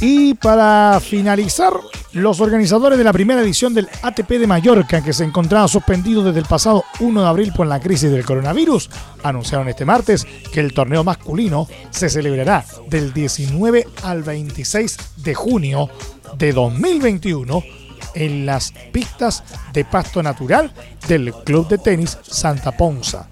Y 0.00 0.32
para 0.34 0.98
finalizar, 1.00 1.74
los 2.12 2.40
organizadores 2.40 2.98
de 2.98 3.04
la 3.04 3.12
primera 3.12 3.42
edición 3.42 3.74
del 3.74 3.88
ATP 4.02 4.30
de 4.30 4.46
Mallorca, 4.46 5.02
que 5.02 5.12
se 5.12 5.24
encontraba 5.24 5.68
suspendido 5.68 6.24
desde 6.24 6.40
el 6.40 6.46
pasado 6.46 6.84
1 6.98 7.20
de 7.20 7.28
abril 7.28 7.52
por 7.54 7.66
la 7.66 7.80
crisis 7.80 8.10
del 8.10 8.24
coronavirus, 8.24 8.90
anunciaron 9.22 9.68
este 9.68 9.84
martes 9.84 10.26
que 10.52 10.60
el 10.60 10.72
torneo 10.72 11.04
masculino 11.04 11.68
se 11.90 12.08
celebrará 12.08 12.64
del 12.88 13.12
19 13.12 13.86
al 14.02 14.22
26 14.22 14.96
de 15.18 15.34
junio 15.34 15.88
de 16.36 16.52
2021 16.52 17.62
en 18.14 18.46
las 18.46 18.72
pistas 18.92 19.44
de 19.72 19.84
pasto 19.84 20.22
natural 20.22 20.72
del 21.06 21.32
Club 21.44 21.68
de 21.68 21.78
Tenis 21.78 22.18
Santa 22.22 22.72
Ponza. 22.72 23.28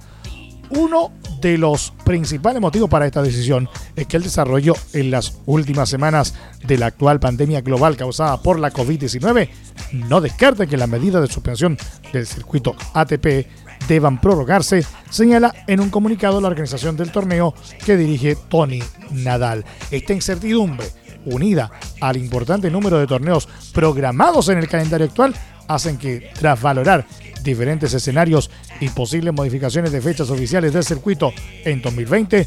Uno 0.71 1.13
de 1.41 1.59
los 1.59 1.93
principales 2.05 2.61
motivos 2.61 2.89
para 2.89 3.07
esta 3.07 3.23
decisión 3.23 3.69
es 3.97 4.07
que 4.07 4.17
el 4.17 4.23
desarrollo 4.23 4.75
en 4.93 5.11
las 5.11 5.39
últimas 5.47 5.89
semanas 5.89 6.35
de 6.67 6.79
la 6.79 6.87
actual 6.87 7.21
pandemia 7.21 7.61
global 7.61 7.97
causada 7.97 8.41
por 8.43 8.59
la 8.59 8.73
COVID-19 8.73 9.49
no 9.93 10.21
descarta 10.21 10.67
que 10.67 10.77
las 10.77 10.89
medidas 10.89 11.23
de 11.23 11.29
suspensión 11.29 11.79
del 12.13 12.27
circuito 12.27 12.75
ATP 12.95 13.47
deban 13.87 14.21
prorrogarse, 14.21 14.85
señala 15.09 15.55
en 15.67 15.81
un 15.81 15.91
comunicado 15.91 16.41
la 16.41 16.49
organización 16.49 16.97
del 16.97 17.13
torneo 17.13 17.55
que 17.85 17.97
dirige 17.97 18.37
Tony 18.49 18.83
Nadal. 19.11 19.65
Esta 19.91 20.13
incertidumbre, 20.13 20.87
unida 21.25 21.71
al 22.01 22.17
importante 22.17 22.71
número 22.71 22.99
de 22.99 23.07
torneos 23.07 23.49
programados 23.73 24.49
en 24.49 24.59
el 24.59 24.69
calendario 24.69 25.07
actual, 25.07 25.35
hacen 25.69 25.99
que, 25.99 26.31
tras 26.39 26.61
valorar 26.61 27.07
diferentes 27.43 27.95
escenarios 27.95 28.51
y 28.81 28.89
posibles 28.89 29.35
modificaciones 29.35 29.93
de 29.93 30.01
fechas 30.01 30.31
oficiales 30.31 30.73
del 30.73 30.85
circuito 30.85 31.33
en 31.65 31.83
2020, 31.83 32.47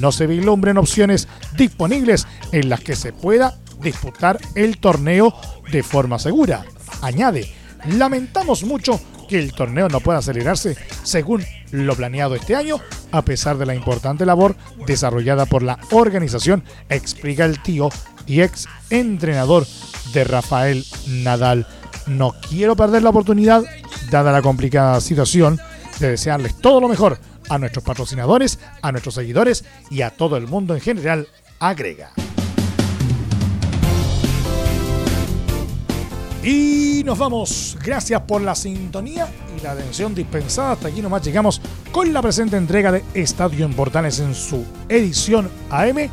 no 0.00 0.12
se 0.12 0.26
vislumbren 0.26 0.78
opciones 0.78 1.28
disponibles 1.56 2.26
en 2.52 2.68
las 2.68 2.80
que 2.80 2.96
se 2.96 3.12
pueda 3.12 3.58
disputar 3.82 4.38
el 4.54 4.78
torneo 4.78 5.34
de 5.70 5.82
forma 5.82 6.18
segura. 6.18 6.64
Añade, 7.00 7.52
lamentamos 7.86 8.64
mucho 8.64 9.00
que 9.28 9.38
el 9.38 9.52
torneo 9.52 9.88
no 9.88 10.00
pueda 10.00 10.22
celebrarse 10.22 10.76
según 11.02 11.44
lo 11.70 11.96
planeado 11.96 12.34
este 12.34 12.54
año, 12.54 12.76
a 13.10 13.22
pesar 13.22 13.58
de 13.58 13.66
la 13.66 13.74
importante 13.74 14.26
labor 14.26 14.56
desarrollada 14.86 15.46
por 15.46 15.62
la 15.62 15.78
organización, 15.90 16.64
explica 16.88 17.44
el 17.44 17.60
tío 17.62 17.88
y 18.26 18.42
ex 18.42 18.68
entrenador 18.90 19.66
de 20.12 20.24
Rafael 20.24 20.84
Nadal. 21.08 21.66
No 22.06 22.34
quiero 22.48 22.76
perder 22.76 23.02
la 23.02 23.10
oportunidad 23.10 23.62
dada 24.12 24.30
la 24.30 24.42
complicada 24.42 25.00
situación, 25.00 25.58
de 25.98 26.10
desearles 26.10 26.56
todo 26.58 26.80
lo 26.80 26.88
mejor 26.88 27.18
a 27.48 27.58
nuestros 27.58 27.84
patrocinadores, 27.84 28.58
a 28.82 28.92
nuestros 28.92 29.14
seguidores 29.14 29.64
y 29.90 30.02
a 30.02 30.10
todo 30.10 30.36
el 30.36 30.46
mundo 30.46 30.74
en 30.74 30.80
general, 30.80 31.28
agrega. 31.58 32.12
Y 36.42 37.02
nos 37.04 37.18
vamos. 37.18 37.78
Gracias 37.82 38.20
por 38.22 38.42
la 38.42 38.54
sintonía 38.54 39.28
y 39.56 39.62
la 39.62 39.72
atención 39.72 40.14
dispensada. 40.14 40.72
Hasta 40.72 40.88
aquí 40.88 41.00
nomás 41.00 41.22
llegamos 41.22 41.60
con 41.92 42.12
la 42.12 42.20
presente 42.20 42.56
entrega 42.56 42.90
de 42.90 43.04
Estadio 43.14 43.64
en 43.64 43.74
Portales 43.74 44.18
en 44.18 44.34
su 44.34 44.64
edición 44.88 45.48
AM 45.70 46.10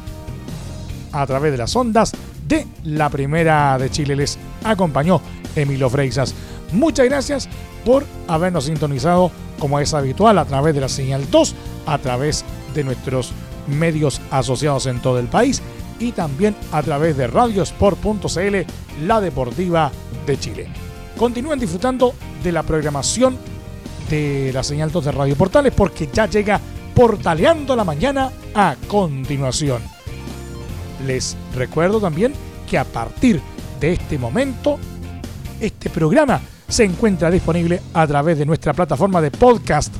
a 1.11 1.25
través 1.25 1.51
de 1.51 1.57
las 1.57 1.75
ondas 1.75 2.11
de 2.47 2.67
la 2.83 3.09
Primera 3.09 3.77
de 3.79 3.89
Chile. 3.89 4.15
Les 4.15 4.37
acompañó 4.63 5.19
Emilio 5.55 5.89
Freixas. 5.89 6.35
Muchas 6.71 7.07
gracias 7.07 7.49
por 7.85 8.05
habernos 8.27 8.65
sintonizado 8.65 9.31
como 9.59 9.79
es 9.79 9.93
habitual 9.93 10.37
a 10.37 10.45
través 10.45 10.73
de 10.73 10.81
la 10.81 10.89
señal 10.89 11.29
2, 11.29 11.55
a 11.85 11.97
través 11.97 12.45
de 12.73 12.83
nuestros 12.83 13.31
medios 13.67 14.21
asociados 14.31 14.85
en 14.85 15.01
todo 15.01 15.19
el 15.19 15.27
país 15.27 15.61
y 15.99 16.11
también 16.13 16.55
a 16.71 16.81
través 16.81 17.17
de 17.17 17.27
radiosport.cl, 17.27 19.05
la 19.05 19.21
deportiva 19.21 19.91
de 20.25 20.39
Chile. 20.39 20.67
Continúen 21.17 21.59
disfrutando 21.59 22.13
de 22.43 22.51
la 22.51 22.63
programación 22.63 23.37
de 24.09 24.51
la 24.53 24.63
señal 24.63 24.91
2 24.91 25.05
de 25.05 25.11
Radio 25.11 25.35
Portales 25.35 25.73
porque 25.75 26.09
ya 26.11 26.25
llega 26.25 26.59
Portaleando 26.95 27.75
la 27.75 27.83
Mañana 27.83 28.31
a 28.55 28.75
continuación. 28.87 29.81
Les 31.05 31.37
recuerdo 31.55 31.99
también 31.99 32.33
que 32.69 32.77
a 32.77 32.85
partir 32.85 33.41
de 33.79 33.93
este 33.93 34.17
momento, 34.17 34.77
este 35.59 35.89
programa 35.89 36.41
se 36.69 36.85
encuentra 36.85 37.31
disponible 37.31 37.81
a 37.93 38.07
través 38.07 38.37
de 38.37 38.45
nuestra 38.45 38.73
plataforma 38.73 39.19
de 39.21 39.31
podcast 39.31 39.93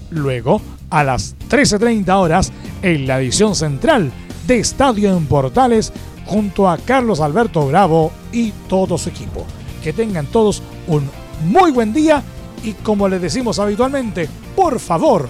luego 0.09 0.61
a 0.89 1.03
las 1.03 1.35
13.30 1.49 2.09
horas 2.15 2.53
en 2.81 3.05
la 3.05 3.19
edición 3.19 3.53
central 3.55 4.09
de 4.47 4.59
Estadio 4.59 5.15
en 5.15 5.25
Portales 5.25 5.91
junto 6.25 6.69
a 6.69 6.77
Carlos 6.77 7.19
Alberto 7.19 7.67
Bravo 7.67 8.13
y 8.31 8.51
todo 8.69 8.97
su 8.97 9.09
equipo. 9.09 9.45
Que 9.83 9.91
tengan 9.91 10.27
todos 10.27 10.63
un 10.87 11.09
muy 11.43 11.71
buen 11.71 11.91
día 11.93 12.23
y 12.67 12.73
como 12.73 13.07
les 13.07 13.21
decimos 13.21 13.59
habitualmente, 13.59 14.27
por 14.53 14.79
favor, 14.81 15.29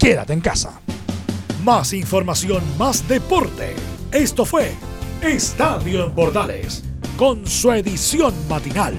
quédate 0.00 0.32
en 0.32 0.40
casa. 0.40 0.80
Más 1.62 1.92
información, 1.92 2.60
más 2.76 3.06
deporte. 3.06 3.76
Esto 4.10 4.44
fue 4.44 4.72
Estadio 5.22 6.06
en 6.06 6.12
Portales, 6.12 6.82
con 7.16 7.46
su 7.46 7.70
edición 7.70 8.34
matinal. 8.48 8.94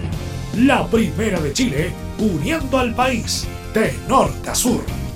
La 0.56 0.88
primera 0.88 1.41
de 1.41 1.51
Chile, 1.51 1.91
uniendo 2.19 2.77
al 2.77 2.95
país 2.95 3.45
de 3.73 3.93
norte 4.08 4.49
a 4.49 4.56
sur. 4.56 5.06